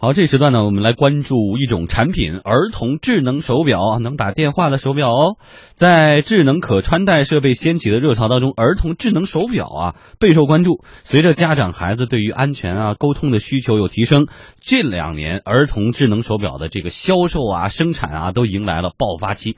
[0.00, 5.36] 好，这时段呢，我们来关注一种产品——儿童智能手表，能打电话的手表哦。
[5.74, 10.84] 在智能可穿戴设备掀起的热潮当中，儿童智能手表啊备受关注。
[11.02, 14.28] 随着家长孩子对于安全啊、沟通的需求有提升，
[14.60, 19.56] 近两年儿童智能手表的这个销售啊、生产啊都迎来了爆发期。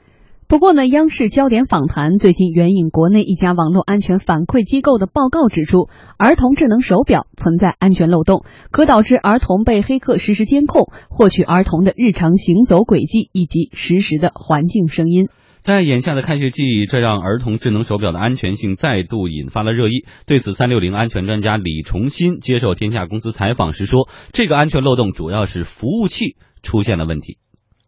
[0.50, 5.88] 不过呢，央视焦点访谈最近援引国内一家网络安全反馈机构的报告指出，
[6.18, 15.28] 儿童智能手表存在安全漏洞，可导致儿童被黑客实时监控，获取儿童的日常行走轨迹以及实时的环境声音。
[15.60, 20.04] 在眼下的开学季，这让儿童智能手表的安全性再度引发了热议。
[20.26, 27.38] 对此，三六零安全专家李崇新接受天下公司采访时说：“这个安全漏洞主要是服务器出现了问题。”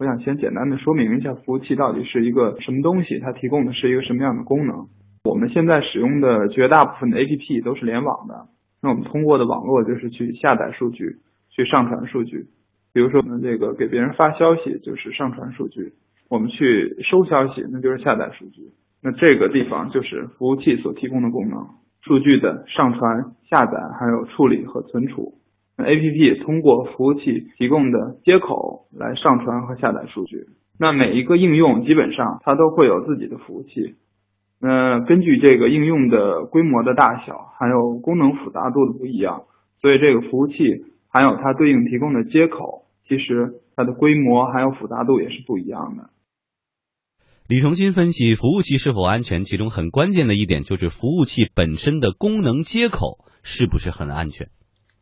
[0.02, 4.88] 我想先简单的说明一下服务器到底是一个什么东西，它提供的是一个什么样的功能。
[5.22, 8.48] 我们现在使用的绝大部分的 APP 都是联网的，
[8.82, 11.18] 那我们通过的网络就是去下载数据，
[11.50, 12.46] 去上传数据。
[12.92, 15.92] 比如说我们这个给别人发消息就是上传数据，
[16.28, 18.72] 我们去收消息那就是下载数据。
[19.04, 21.64] 那这个地方就是服务器所提供的功能，
[22.00, 25.34] 数据的上传、下载，还有处理和存储。
[25.76, 30.46] A P P 通过服务器提供的接口来上传和下载数据。
[30.78, 33.96] 那每一个应用基本上它都会有自己的服务器。
[34.60, 39.44] 那根据这个应用的规模的大小，还有功能复杂度的不一样，
[39.80, 40.54] 所以这个服务器
[41.08, 46.10] 还有它对应提供的接口，其实它的规模还有复杂度也是不一样的。
[47.48, 54.48] 李崇新分析，服务器是否安全，其中很关键的一点就是服务器本身的功能接口是不是很安全。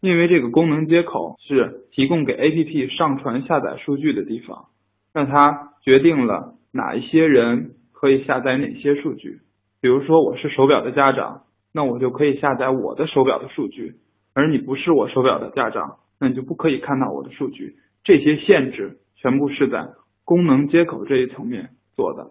[0.00, 4.66] 因为这个功能接口是提供给 APP 上传下载数据的地方，
[5.12, 9.40] 那它决定了哪一些人可以下载哪些数据。
[9.82, 11.42] 比如说我是手表的家长，
[11.74, 13.92] 那我就可以下载我的手表的数据；
[14.34, 17.76] 而你不是我手表的家长，那你就不可以看到我的数据。
[18.02, 19.88] 这些限制全部是在
[20.24, 22.30] 功能接口这一层面做的。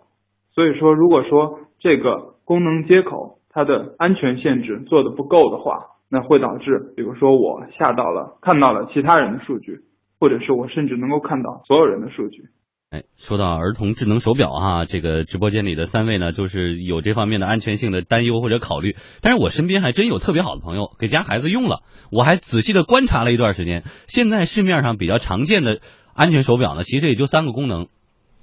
[0.53, 9.81] 所以说，如果说这个功能接口它的安全限制做的不够的话，那会导致，比如说我下到了看到了其他人的数据，
[10.19, 12.49] 或者是我甚至能够看到所有人的数据。
[12.89, 18.95] 哎，说到儿童智能手表哈，这个直播间里的三位呢，就是有这方面的安全性的担忧或者考虑。
[19.21, 23.83] 但是我身边还真有特别好的朋友给家孩子用了，我还仔细的观察了一段时间。
[24.07, 25.81] 现在市面上比较常见的
[26.15, 27.89] 安全手表呢，其实也就三个功能。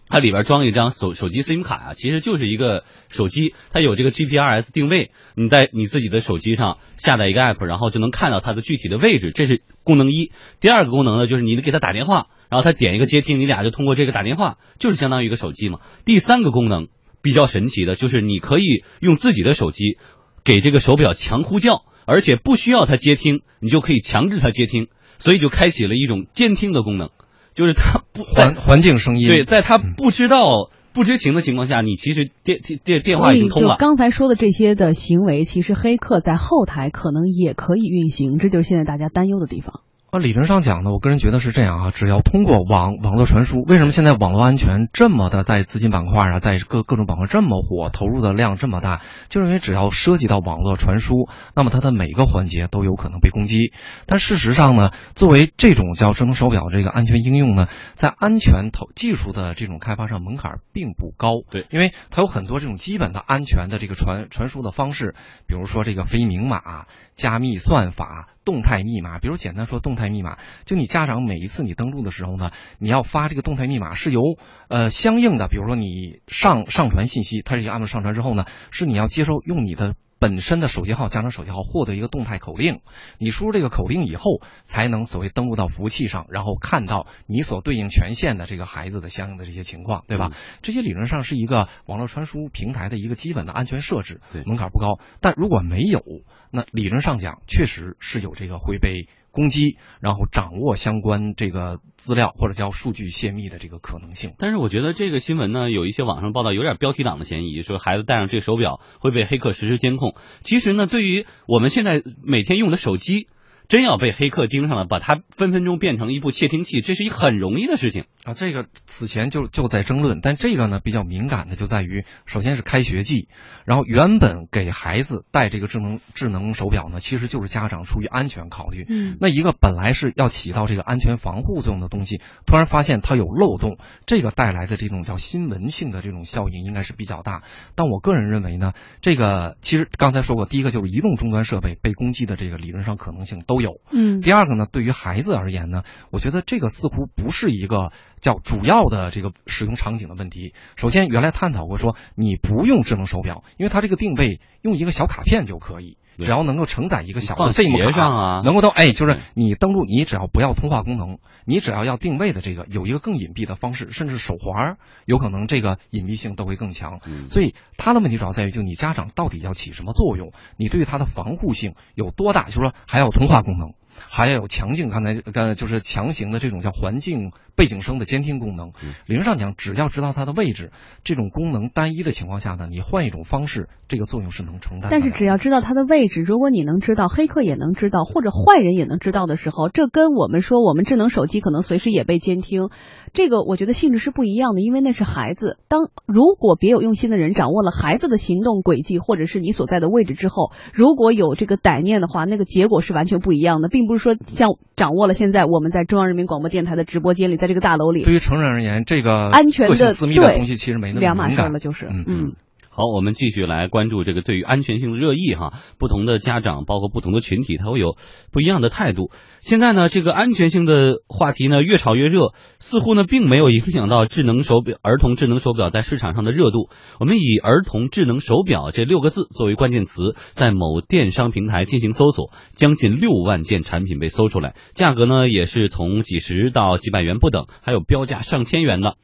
[0.09, 10.31] 它里边装一张手手机 SIM 卡啊，其实就是一个手机，它有这个 GPRS 定位，你在你自己的手机上下载一个 app，然后就能看到它的具体的位置，这是功能一。
[10.61, 15.81] 第二个功能呢，就是你给他打电话，然后他点一个接听，你俩就通过这个打电话，就是相当于一个手机嘛。
[16.05, 16.87] 第三个功能
[17.21, 19.99] 比较神奇的，就是你可以用自己的手机
[20.45, 24.87] 给这个手表强呼叫，而且不需要它接听，你就可以强制它接听，
[25.19, 27.11] 所以就开启了一种监听的功能。
[27.57, 33.77] 就是他不环环境声音，对，在他不知道、不知情的情况下，你其实电电电电话已经通了。
[33.79, 39.81] 刚才说的这些的行为，其实黑客在后台可能也可以运行，这就是现在大家担忧的地方。
[40.13, 53.75] 理论上讲呢，我个人觉得是这样啊，只要通过网网络传输，为什么现在网络安全这么的在资金板块啊，在各各种板块这么火，投入的量这么大，就是因为只要涉及到网络传输，那么它的每个环节都有可能被攻击。
[54.07, 61.43] 但事实上呢，作为这种叫智能手表这个安全应用呢，在安全投技术的这种开发上门槛并不高。
[61.51, 65.15] 对，因为它有很多这种基本的安全的这个传传输的方式，
[65.47, 68.29] 比如说这个非明码、加密算法。
[68.47, 74.21] 动态密码，比如简单说，动态密码就你家长每一次你登录的时候呢，你要发这个动态密码是由
[74.69, 79.97] 呃相应的，比如说你上上传信息，它这个按照上传之后呢，是你要接收用你的。
[80.19, 82.81] 本身的手机号加上手机号获得一个动态口令，
[83.19, 90.31] 你输入这个口令以后，才能所谓登录到服务器上，然后看到你所对应权限的这个孩子的相应的这些情况，对吧？
[90.63, 94.99] 这些理论上是一个网络传输平台的一个基本的安全设置，门槛不高。
[95.21, 96.03] 但如果没有，
[96.51, 99.09] 那理论上讲，确实是有这个会被。
[99.37, 104.33] 攻击，然后掌握相关这个资料或者叫数据泄密的这个可能性。
[104.39, 110.15] 但是我觉得这个新闻呢，有一些网上报道有点标题党的嫌疑，说孩子戴上这个手表会被黑客实时监控。
[110.43, 113.29] 其实呢，对于我们现在每天用的手机。
[113.69, 118.35] 真要被黑客盯上了，把它分分钟变成一部窃听器，这是一很容易的事情啊！
[118.35, 123.29] 这个此前就就在争论，但这个呢比较敏感的就在于，首先是开学季，
[123.65, 128.85] 然后原本给孩子戴这个智能智能手表呢，其实就是家长出于安全考虑。
[128.89, 137.43] 嗯，那一个本来是要起到这个安全防护作用的东西，突然发现它有漏洞，这个带来的这种叫新闻性的这种效应应该是比较大。
[137.75, 143.57] 但我个人认为呢，这个其实刚才说过，第一个就是移动终端设备被攻击的这个理论上可能性都。
[143.57, 143.81] 都有。
[143.91, 147.91] 嗯第二个呢，对于孩子而言呢，我觉得这个似乎不是一个
[148.21, 150.55] 叫主要的这个使用场景的问题。
[150.77, 155.99] 首先，原来探讨过说你不用智能手表，因为它这个定位用一个小卡片就可以。
[156.19, 167.01] 只要能够承载一个小的放 SIM 鞋卡上啊能够到哎，就是你登录，你只要不要通话功能，你只要要定位的这个有一个更隐蔽的方式，甚至手环儿有可能这个隐蔽性都会更强。
[167.05, 170.33] 嗯所以它的问题主要在于，就你家长到底要起什么作用？
[170.57, 172.45] 你对它的防护性有多大？
[172.45, 173.75] 就是说还要通话功能，
[174.09, 178.95] 还要有强劲，刚才呃就是强行的这种叫环境背景声的监听功能嗯。
[179.07, 180.71] 理论上讲，只要知道它的位置，
[181.05, 184.89] 这种功能单一的情况下呢，你换一种方式，这个作用是能承担。
[184.91, 192.71] 但是只要知道它的位置，如果你能知道，黑客也能知道，或者坏人也能知道的时候，这跟我们说我们智能手机可能随时也被监听，
[193.13, 195.59] 这个我觉得性质是不一样的，因为那是孩子。
[195.69, 212.05] 当如果别有用心的人掌握了孩子的行动轨迹，或者是你所在的位置之后，如果有这个歹念的话，那个结果是完全不一样的，并不是说像掌握了现在我们在中央人民广播电台的直播间里，在这个大楼里对于成人而言，这个安全的私密的对东西其实没那么两码事了就是嗯。
[212.07, 212.33] 嗯
[212.77, 217.97] 好，我们继续来关注这个对于安全性的热议哈，不同的家长，包括不同的群体，他会有
[218.31, 219.11] 不一样的态度。
[219.41, 226.69] 现在呢，这个安全性的话题呢越炒越热，似乎呢并没有影响到智能手表、儿童智能手表在市场上的热度。
[227.01, 238.97] 我们以儿童智能手表这六个字作为关键词，在某电商平台进行搜索，将近六万件产品被搜出来，价格呢也是从几十到几百元不等，还有标价上千元的。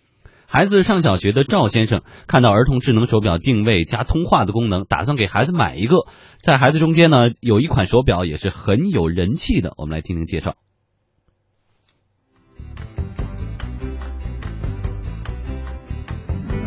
[0.53, 6.05] 孩子上小学的赵先生看到儿童智能手表定位加通话的功能，打算给孩子买一个。
[6.43, 10.57] 在孩子中间呢，有一款手表也是很有人气的，我们来听听介绍。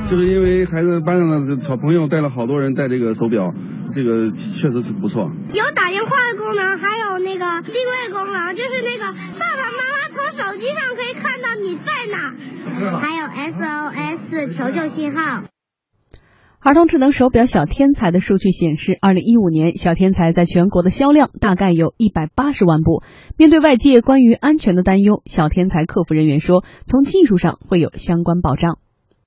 [0.09, 3.53] 就是因为孩子班上的小朋友带了好多人戴这个手表，
[3.93, 5.31] 这个确实是不错。
[5.53, 5.63] 有
[12.75, 13.23] 还有
[13.53, 15.43] SOS 求救信号。
[16.59, 23.03] 儿童智能手表小天才的数据显示，二零一五年小天才在全国的销量大概有一百八十万部。
[23.37, 28.79] 面对外界关于安全的担忧，小天才客服人员说，从技术上会有相关保障。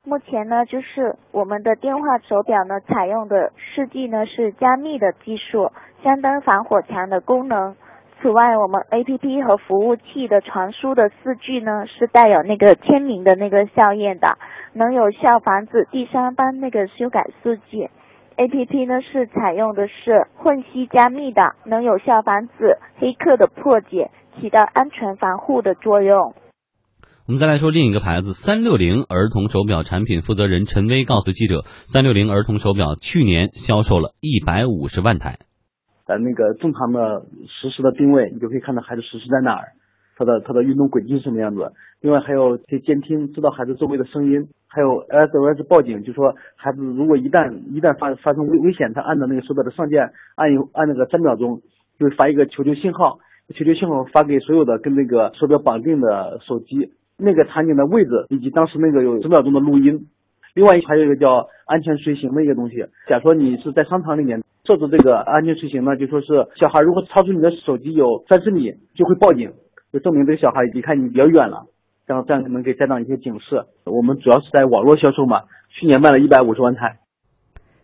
[0.04, 5.70] 目前呢，就是我们的电话手表呢，采用的试剂呢是加密的技术，
[6.02, 7.76] 相当防火墙的功能。
[8.20, 14.38] 此外，我们 APP 和服务器的传输的四 G 呢是带有那个签名的那个效验的，
[14.72, 17.88] 能有效防止第三方那个修改数据。
[18.36, 24.10] APP 呢是采用的是混息加密的，能有效防止黑客的破解，
[24.40, 26.34] 起到安全防护的作用。
[27.26, 35.38] 我们再来说另一个牌子三六零儿童手表产品负责人陈威告诉记者，三六零儿童手表去年销售了一百五十万台。
[36.08, 39.68] 呃，那个正常的实时的定位，你就可以看到孩子实时在哪儿，
[40.16, 41.70] 他的他的运动轨迹是什么样子。
[42.00, 51.60] 另外还有可以监听，知道孩子周围的声音，还有 SOS 报警，就说孩子如果一旦一旦发发生危危险，他按照那个手表的上键按一按那个三秒钟，
[51.98, 53.18] 就会发一个求救信号，
[53.54, 60.06] 求救信号发给所有的跟那个手表绑定的手机，那个场景的位置以及当时那个有十秒钟的录音。
[60.54, 66.26] 另外还有一个叫安全随行的一个东西，假如说你是在商场里面设置这个安全出行呢，就说是
[66.60, 69.52] 小孩如果超出你的手机有三十米就会报警，
[69.90, 71.64] 就证明这个小孩离开你比较远了，
[72.06, 73.64] 这样这样能给家长一些警示。
[73.86, 76.98] 我们主要是在网络销售嘛，去年卖了一百五十万台。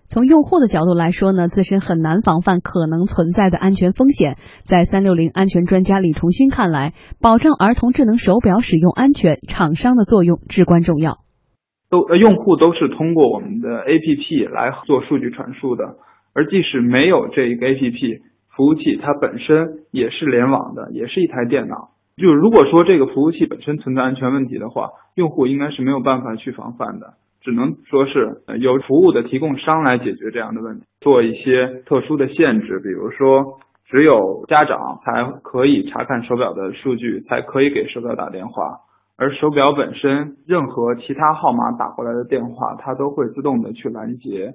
[0.07, 4.37] 从用户的角度来说呢，自身很难防范可能存在的安全风险。
[4.62, 11.25] 在三六零安全专家李崇新看来，保障儿童智能手表使用安全，厂商的作用至关重要。
[11.88, 15.97] 都呃用户都是通过我们的 APP 来做数据传输的，
[16.35, 18.21] 而即使没有这一个 APP，
[18.55, 21.91] 服务器它本身也是联网的，也是一台电脑。
[22.17, 38.79] 就如果说这个服务器本身存在安全问题的话，用户应该是没有办法去防范的，只能说是由服务的提供商来解决这样的问题，做一些特殊的限制，比如说只有家长才可以查看手表的数据，才可以给手表打电话。
[39.17, 44.55] 而手表本身，任何其他号码打过来的电话，它都会自动的去拦截，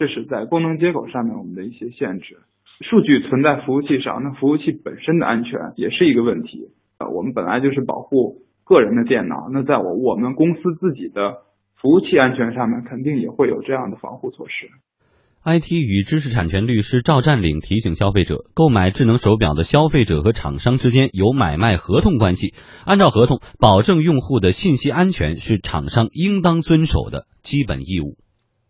[0.00, 2.38] 这是在功能接口上面我们的一些限制。
[2.80, 6.70] 数据存在服务器上，那服务器本身的安全也是一个问题。
[6.98, 11.44] 呃，我们本来就是保护个人的电脑，那在我我们公司自己的
[11.76, 14.70] 服务器安全上面，肯定也会有这样的防护措施。
[15.44, 22.54] IT 与知识产权律师赵占领提醒消费者，购买智能手表的消费者和厂商之间有买卖合同关系，
[22.86, 28.16] 按照合同保证用户的信息安全是厂商应当遵守的基本义务。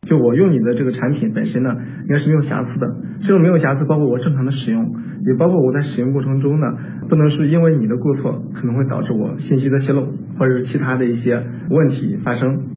[0.09, 2.87] 就我用你的这个产品本身呢，应该是没有瑕疵的。
[3.21, 6.67] 这种没有瑕疵，包括我正常的使用，也包括我在使用过程中呢，
[7.09, 10.07] 不能是因为你的过错，可能会导致我信息的泄露，
[10.39, 12.75] 或者是其他的一些问题发生。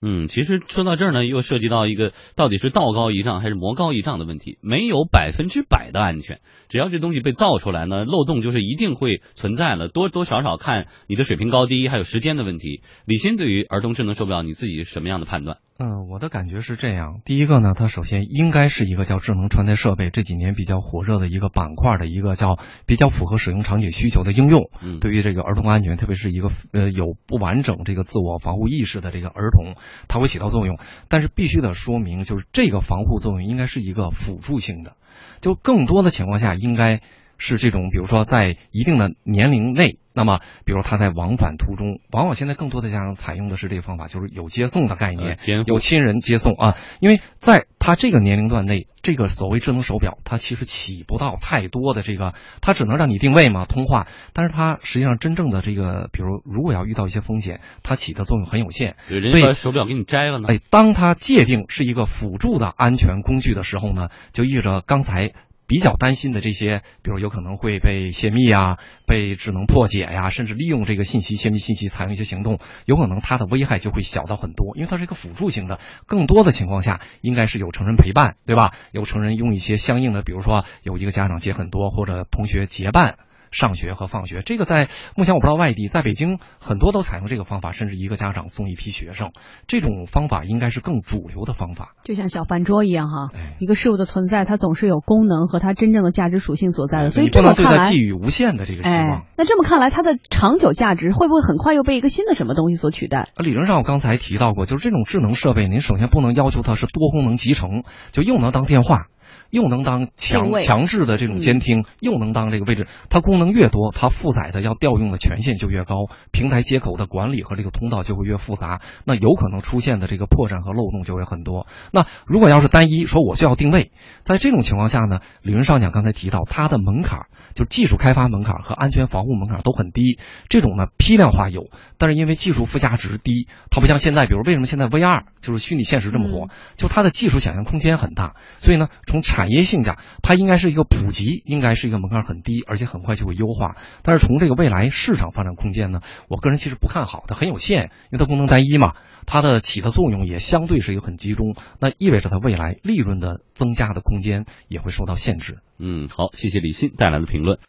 [0.00, 4.58] 嗯，其实说到这儿呢，又涉及到一个到底是道高一丈还是魔高一丈的问题。
[4.62, 6.38] 没有百分之百的安全，
[6.68, 12.82] 只要这东西被造出来呢，漏洞就是一定会存在了，多多少少看你的水平高低，还有时间的问题。
[13.06, 15.58] 李欣对于儿童智能手表，你自己是什么样的判断？
[15.80, 17.20] 嗯，我的感觉是这样。
[17.24, 24.70] 第一个呢，它首先应该是一个叫智能穿戴设备，这几年比较火热的一个板块的一个叫比较符合使用场景需求的应用。
[24.82, 29.76] 嗯，对于这个儿童安全，特别是一个呃有不完整这个自我防护意识的这个儿童，
[30.08, 30.80] 它会起到作用。
[31.08, 34.96] 但是必须得说明，就是这个防护作用应该是一个辅助性的，
[35.40, 37.00] 就更多的情况下应该。
[37.38, 46.76] 是这种，比如说在一定的年龄内，那么比如他在往返途中，往往现在更多的家长采用的是这个方法，就是有接送的概念，有亲人接送啊。
[47.00, 54.08] 因为在他这个年龄段内，这个所谓智能手表，它其实起不到太多的这个，它只能让你定位嘛，通话。
[54.32, 58.96] 但是它实际上真正的这个，比如如果要遇到一些风险，它起的作用很有限。
[59.08, 60.48] 所以手表给你摘了呢？
[60.50, 65.32] 哎，当它界定是一个辅助的安全工具的时候呢，就意味着刚才。
[65.68, 75.78] 比较担心的这些，比如有可能会被泄密啊，被智能破解呀，甚至利用这个信息泄密信息采用一些行动，有可能它的危害就会小到很多，因为它是一个辅助型的。
[76.06, 78.72] 更多的情况下，应该是有成人陪伴，对吧？
[78.92, 83.18] 有成人用一些相应的，比如说有一个家长接很多，或者同学结伴。
[83.50, 89.32] 上学和放学，这个在目前我不知道外地，在北京很多都采用这个方法，甚至一个家长送一批学生，
[89.66, 91.94] 这种方法应该是更主流的方法。
[92.04, 93.28] 就像小饭桌一样哈，
[93.58, 99.24] 一个事物的存在，它总是有功能和它真正的价值属性所在的，所以这么看来，寄予无限的这个希望。
[99.36, 103.28] 那这么看来，它的长久价值会不会很快又被一个新的什么东西所取代？
[103.36, 109.06] 理论上我刚才提到过，就是这种智能设备，您首先不能要求它是多功能集成，就又能当电话。
[109.50, 115.94] 又能当强强制的这种监听，又能当这个位置，它功能越多，它负载的要调用的权限就越高，
[116.32, 121.66] 平台接口的管理和这个通道就会越复杂，那有可能出现的这个破绽和漏洞就会很多。
[121.92, 143.76] 那如果要是单一说我就要定位，在这种情况下呢，理论上讲刚才提到它的门槛，就技术开发门槛和安全防护门槛都很低，这种呢批量化有，但是因为技术附加值低，它不像现在，比如为什么现在 VR 就是虚拟现实这么火，就它的技术想象空间很大，所以呢从产产业性价，它应该是一个普及，应该是一个门槛很低，而且很快就会优化。
[144.02, 148.94] 但是从这个未来市场发展空间呢，我个人其实不看好，它很有限，因为它功能单一嘛，
[149.26, 155.58] 它的起的作用也相对是一个很集中，那意味着它未来利润的增加的空间也会受到限制。
[155.78, 157.60] 嗯，好，谢谢李欣带来的评论。